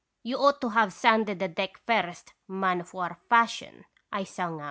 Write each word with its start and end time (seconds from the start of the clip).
"'You 0.23 0.39
ought 0.39 0.59
to 0.61 0.69
have 0.69 0.93
sanded 0.93 1.37
the 1.37 1.47
deck 1.47 1.77
first, 1.85 2.33
man 2.47 2.81
of 2.81 2.91
war 2.95 3.19
fashion,' 3.29 3.85
I 4.11 4.23
sung 4.23 4.55
out. 4.55 4.59